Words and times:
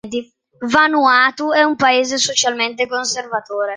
Vanuatu 0.63 1.51
è 1.51 1.61
un 1.61 1.75
paese 1.75 2.17
socialmente 2.17 2.87
conservatore. 2.87 3.69